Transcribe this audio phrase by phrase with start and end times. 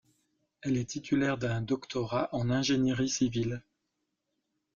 [0.61, 3.61] Elle est titulaire d'un doctorat en ingénierie civile.